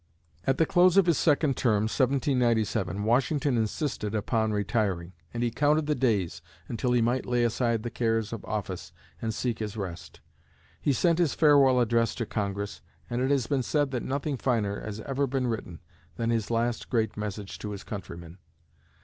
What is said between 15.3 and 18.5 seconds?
written than his last great message to his countrymen.